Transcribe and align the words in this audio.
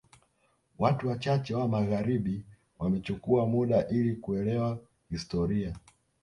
Watu 0.79 1.07
wachache 1.07 1.55
wa 1.55 1.67
magharibi 1.67 2.43
wamechukua 2.79 3.45
muda 3.45 3.87
ili 3.87 4.15
kuelewa 4.15 4.79
historia 5.09 5.73